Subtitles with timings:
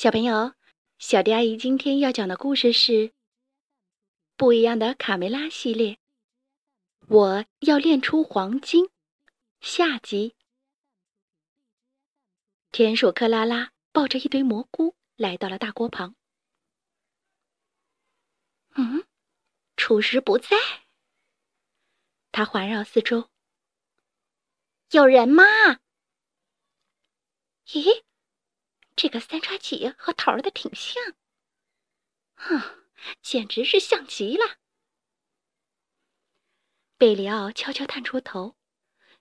[0.00, 0.54] 小朋友，
[0.98, 2.92] 小迪阿姨今天要讲的故事是
[4.34, 5.98] 《不一样的卡梅拉》系列。
[7.08, 8.88] 我要练出黄金。
[9.60, 10.34] 下集。
[12.72, 16.16] 田鼠克拉拉抱着一堆蘑菇来到了大锅旁。
[18.76, 19.04] 嗯，
[19.76, 20.56] 厨师不在。
[22.32, 23.28] 他环绕四周。
[24.92, 25.44] 有人吗？
[27.66, 28.02] 咦？
[29.02, 31.02] 这个三叉戟和桃儿的挺像，
[32.34, 32.84] 哼，
[33.22, 34.58] 简直是像极了。
[36.98, 38.58] 贝里奥悄悄探出头，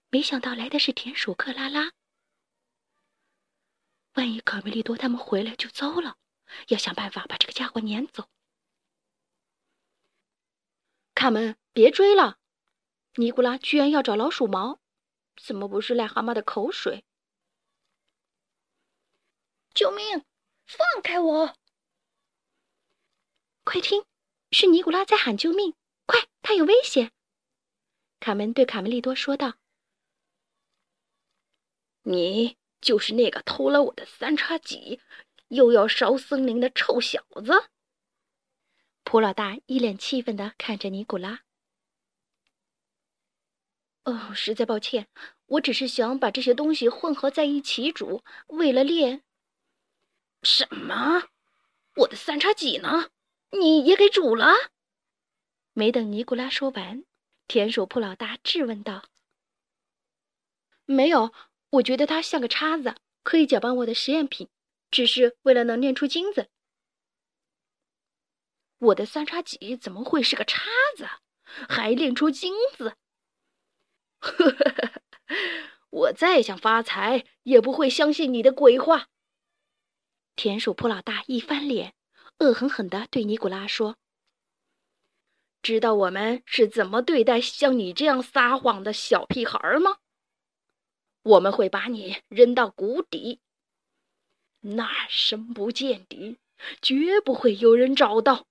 [0.10, 1.94] 没想到来的是田鼠克拉拉。
[4.16, 6.18] 万一卡梅利多他们回来就糟了，
[6.68, 8.28] 要想办法把这个家伙撵走。
[11.16, 12.38] 卡门，别追了！
[13.14, 14.82] 尼古拉居然要找老鼠毛，
[15.42, 17.06] 怎么不是癞蛤蟆的口水？
[19.80, 20.26] 救命！
[20.66, 21.56] 放开我！
[23.64, 24.04] 快听，
[24.52, 25.74] 是尼古拉在喊救命！
[26.06, 27.14] 快，他有危险！
[28.20, 29.54] 卡门对卡梅利多说道
[32.04, 35.00] ：“你就是那个偷了我的三叉戟，
[35.48, 37.70] 又要烧森林的臭小子！”
[39.06, 41.46] 普老大一脸气愤的看着尼古拉。
[44.04, 45.08] “哦，实在抱歉，
[45.46, 49.24] 我只是想把这些东西混合在一起煮，为了练。”
[50.44, 51.30] 什么？
[51.96, 53.10] 我的三叉戟呢？
[53.52, 54.72] 你也给煮了？
[55.74, 57.04] 没等尼古拉说完，
[57.48, 59.06] 田鼠铺老大质问道
[60.86, 61.34] ：“没有，
[61.72, 64.50] 我觉得它像个叉子，可以搅拌我的实验品，
[64.92, 66.50] 只是为了能炼出金子。”
[68.80, 71.10] 我的三叉戟怎么会是个叉子？
[71.68, 72.96] 还炼出金子？
[74.20, 75.02] 呵呵呵，
[75.90, 79.10] 我再想发财，也不会相信你的鬼话。
[80.42, 81.94] 田鼠普老大一翻脸，
[82.38, 83.98] 恶狠狠地对尼古拉说
[85.62, 89.98] ：“知道我们是怎么对待像你这样撒谎的小屁孩吗？
[91.24, 93.42] 我们会把你扔到谷底，
[94.62, 96.38] 那深不见底，
[96.82, 98.48] 绝不会有人找到。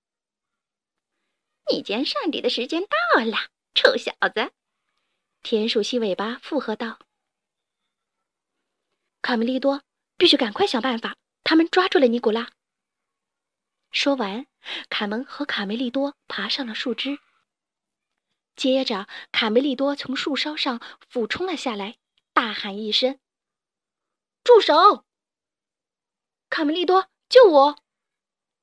[1.72, 4.52] 你见上帝的时间到了，臭小子！”
[5.42, 6.98] 田鼠细尾巴附和道
[9.22, 9.82] ：“卡梅利多，
[10.18, 11.16] 必须赶快想办法。”
[11.48, 12.52] 他们抓住了尼古拉。
[13.90, 14.46] 说完，
[14.90, 17.20] 卡门和卡梅利多爬上了树枝。
[18.54, 21.96] 接着，卡梅利多从树梢上俯冲了下来，
[22.34, 23.18] 大喊一声
[24.44, 25.06] ：“住手！”
[26.50, 27.82] 卡梅利多，救我！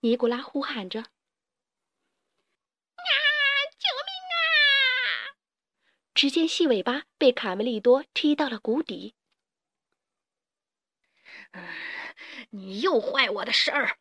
[0.01, 1.09] 尼古拉呼喊着：“啊，
[3.79, 5.34] 救命啊！”
[6.13, 9.16] 只见细尾巴被卡梅利多踢到了谷底。
[12.52, 13.98] 你又坏我的事儿！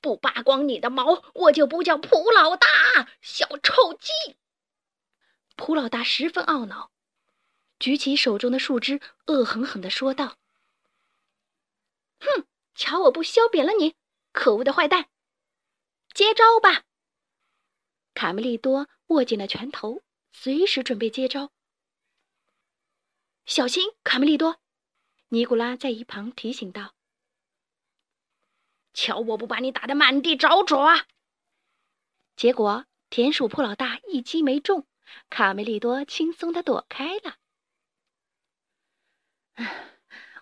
[0.00, 2.66] 不扒光你的毛，我就不叫普老大，
[3.20, 4.36] 小臭鸡！
[5.56, 6.90] 普老大十分懊恼，
[7.78, 10.38] 举起手中的树枝，恶狠狠地说道
[12.20, 13.94] ：“哼，瞧我不削扁了你，
[14.32, 15.10] 可恶的坏蛋！
[16.14, 16.84] 接招吧！”
[18.14, 20.02] 卡梅利多握紧了拳头，
[20.32, 21.52] 随时准备接招。
[23.44, 24.60] 小心，卡梅利多！
[25.32, 26.96] 尼古拉在一旁提醒道。
[28.92, 31.06] 瞧，我不把你打得满地找爪！
[32.34, 34.88] 结果田鼠铺老大一击没中，
[35.28, 37.36] 卡梅利多轻松的躲开了。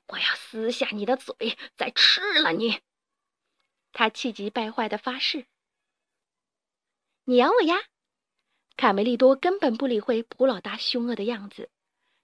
[0.06, 2.80] 我要撕下你的嘴，再吃了你！
[3.92, 5.46] 他气急败坏的发誓。
[7.24, 7.76] 你咬我呀！
[8.78, 11.70] 卡梅利多根本不理会普老大凶恶的样子，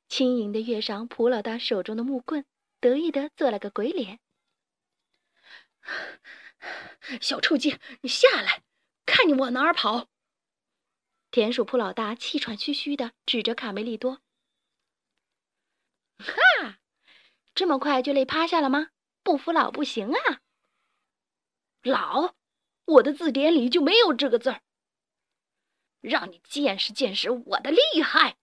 [0.08, 2.46] 轻盈的跃上普老大手中的木棍，
[2.84, 4.21] 得意的做了个鬼脸。
[7.22, 8.62] 小臭鸡，你下来，
[9.06, 10.11] 看你往哪儿跑！
[11.31, 14.21] 田鼠铺老大气喘吁吁的指着卡梅利多
[16.21, 16.78] ：“哈，
[17.55, 18.91] 这么快就累趴下了吗？
[19.23, 20.43] 不服老不行啊！
[21.85, 22.35] 老，
[22.85, 24.61] 我的字典里就没有这个字儿。
[26.03, 28.37] 让你见识见识我的厉害！”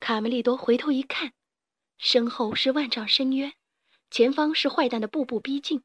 [0.00, 1.34] 卡梅利多回头一看，
[1.98, 3.54] 身后是万丈深渊。
[4.10, 5.82] 前方是坏蛋的步步逼近。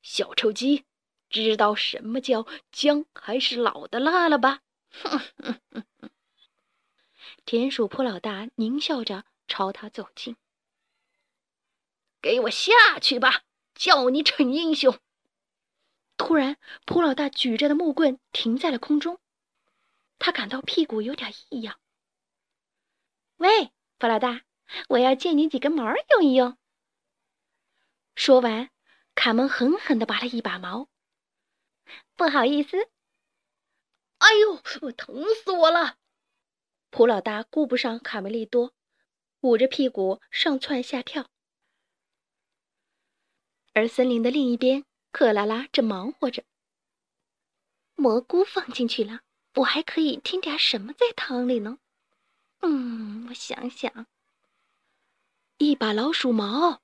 [0.00, 0.86] 小臭鸡，
[1.28, 4.62] 知道什么叫姜还是老的辣了吧？
[4.88, 6.10] 哼哼哼！
[7.44, 10.36] 田鼠铺老大狞笑着朝他走近。
[12.22, 13.42] 给我下去吧，
[13.74, 14.98] 叫你逞英雄！
[16.16, 16.56] 突然，
[16.86, 19.20] 铺老大举着的木棍停在了空中，
[20.18, 21.78] 他感到屁股有点异样。
[23.36, 24.42] 喂，铺老大！
[24.90, 26.58] 我要借你几根毛用一用。
[28.14, 28.68] 说完，
[29.14, 30.90] 卡门狠狠地拔了一把毛。
[32.14, 32.90] 不好意思。
[34.18, 35.96] 哎呦，我疼死我了！
[36.90, 38.74] 普老大顾不上卡梅利多，
[39.40, 41.30] 捂着屁股上蹿下跳。
[43.72, 46.44] 而森林的另一边，克拉拉正忙活着。
[47.94, 49.20] 蘑菇放进去了，
[49.54, 51.78] 我还可以添点什么在汤里呢？
[52.60, 54.06] 嗯，我想想。
[55.58, 56.82] 一把老鼠毛。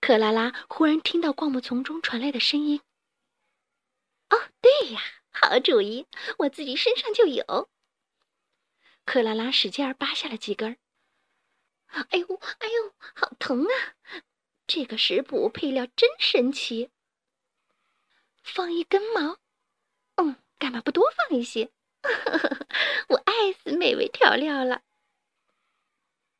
[0.00, 2.80] 克拉拉忽然听到灌木丛中传来的声音。
[4.30, 6.06] 哦，对呀，好主意，
[6.38, 7.68] 我自己身上就有。
[9.04, 10.76] 克拉拉使劲儿扒下了几根儿。
[12.10, 13.74] 哎呦，哎呦，好疼啊！
[14.66, 16.90] 这个食补配料真神奇。
[18.42, 19.36] 放一根毛，
[20.14, 21.70] 嗯，干嘛不多放一些？
[23.08, 24.82] 我爱死美味调料了。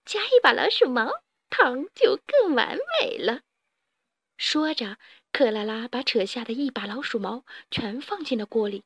[0.05, 3.43] 加一把老鼠毛，汤就更完美了。
[4.37, 4.99] 说着，
[5.33, 8.85] 克拉拉把扯下的一把老鼠毛全放进了锅里。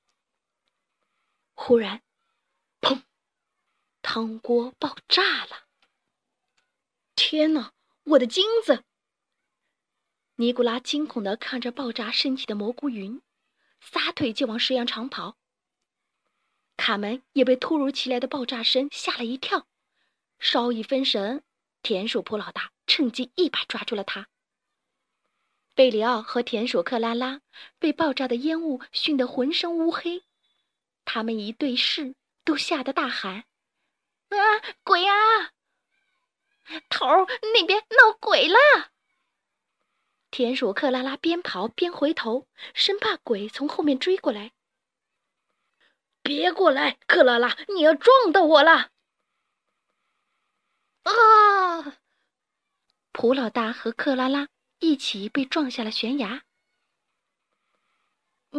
[1.54, 2.02] 忽然，
[2.80, 3.02] 砰！
[4.02, 5.66] 汤锅爆炸了！
[7.14, 7.72] 天哪，
[8.02, 8.84] 我的金子！
[10.36, 13.22] 尼古拉惊恐的看着爆炸升起的蘑菇云，
[13.80, 15.36] 撒腿就往石羊场跑。
[16.76, 19.66] 卡门也被突如其来的爆炸声吓了一跳，
[20.38, 21.42] 稍一分神，
[21.82, 24.28] 田鼠普老大趁机一把抓住了他。
[25.74, 27.40] 贝里奥和田鼠克拉拉
[27.78, 30.22] 被爆炸的烟雾熏得浑身乌黑，
[31.04, 33.44] 他们一对视，都吓得大喊
[34.30, 34.36] ：“啊，
[34.84, 35.52] 鬼啊！
[36.88, 38.56] 头儿那边闹鬼了！”
[40.30, 44.52] 田鼠克拉拉边跑边回头，生怕鬼从后面追过来。
[46.24, 48.90] 别过来，克拉拉，你要撞到我了！
[51.02, 51.98] 啊！
[53.12, 54.48] 普老大和克拉拉
[54.78, 56.44] 一起被撞下了悬崖。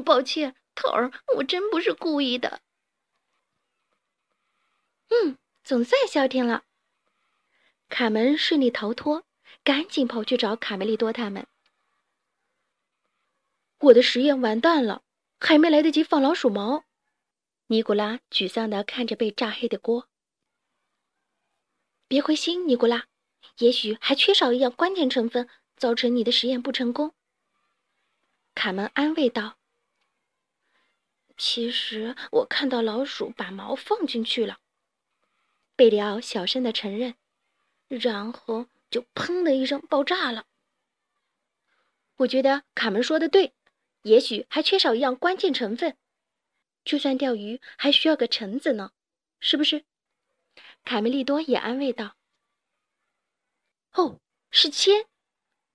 [0.05, 2.61] 抱歉，头儿，我真不是故意的。
[5.09, 6.65] 嗯，总算消停了。
[7.89, 9.23] 卡门顺利逃脱，
[9.63, 11.47] 赶紧跑去找卡梅利多他们。
[13.79, 15.01] 我的实验完蛋了，
[15.39, 16.85] 还没来得及放老鼠毛。
[17.67, 20.07] 尼古拉沮丧地看着被炸黑的锅。
[22.07, 23.07] 别灰心，尼古拉，
[23.57, 27.15] 也许还缺少一样关键成分，造成你的实验不成功。
[28.53, 29.57] 卡门安慰道
[31.35, 34.59] ：“其实我看到老鼠把毛放进去了。”
[35.75, 37.15] 贝里奥小声的承认，
[37.87, 40.45] 然后就砰的一声爆炸了。
[42.17, 43.53] 我觉得卡门说的对。
[44.03, 45.97] 也许还缺少一样关键成分，
[46.85, 48.91] 就算钓鱼还需要个橙子呢，
[49.39, 49.83] 是不是？
[50.83, 52.15] 卡梅利多也安慰道
[53.93, 54.21] ：“哦，
[54.51, 55.07] 是铅。”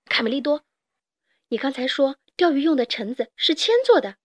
[0.06, 0.64] 卡梅利多，
[1.48, 4.16] 你刚才说钓鱼用的橙子是铅做的。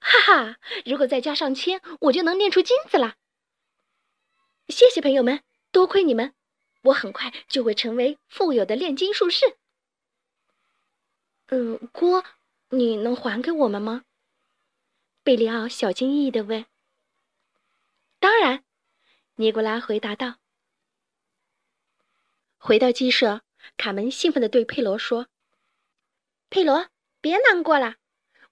[0.00, 0.56] 哈哈，
[0.86, 3.16] 如果再加上铅，我就能炼出金子了。
[4.68, 6.34] 谢谢朋友们，多亏你们，
[6.82, 9.58] 我很快就会成为富有的炼金术士。
[11.48, 12.24] 嗯，锅。
[12.70, 14.04] 你能还给我们吗？
[15.28, 16.64] 贝里奥小心翼翼地问。
[18.18, 18.64] “当然。”
[19.36, 20.38] 尼古拉回答道。
[22.56, 23.42] 回到鸡舍，
[23.76, 25.26] 卡门兴奋地对佩罗说
[26.48, 26.88] ：“佩罗，
[27.20, 27.96] 别难过了，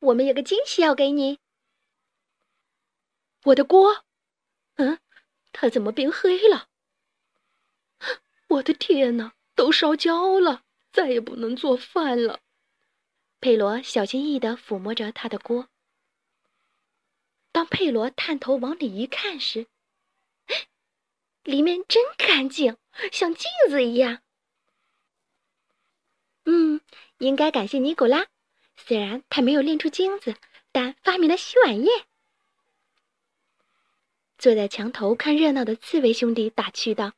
[0.01, 1.39] 我们有个惊喜要给你。”
[3.45, 4.05] 我的锅，
[4.75, 4.99] 嗯，
[5.53, 6.69] 它怎么变黑了？
[8.49, 12.41] 我的天哪，都烧焦了，再也不能做饭了。
[13.41, 15.71] 佩罗小心翼翼地抚摸着他的锅。
[17.57, 19.67] 当佩罗探头往里一看时，
[21.43, 22.77] 里面真干净，
[23.11, 24.21] 像镜子一样。
[26.45, 26.83] 嗯，
[27.17, 28.27] 应该感谢尼古拉，
[28.77, 30.37] 虽然他没有炼出金子，
[30.71, 31.89] 但发明了洗碗液。
[34.37, 37.15] 坐在墙头看热闹的刺猬兄弟打趣道：“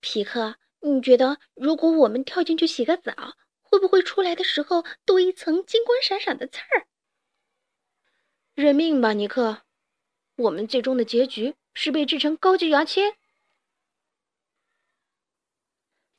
[0.00, 3.12] 皮克，你觉得如果我们跳进去洗个澡？”
[3.60, 6.86] 会不会出来的时候多一层金光闪闪的刺儿？
[8.56, 9.60] 认命吧，尼克。
[10.36, 13.14] 我们最终的结局是被制成高级牙签。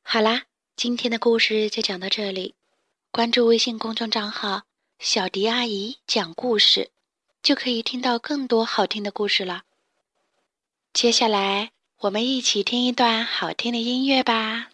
[0.03, 0.43] 好啦，
[0.75, 2.53] 今天的故事就讲到这里。
[3.09, 4.65] 关注微信公众账号
[4.99, 6.91] “小迪阿姨讲故事”，
[7.41, 9.63] 就可以听到更多好听的故事了。
[10.93, 14.69] 接下来，我们一起听一段好听的音乐吧。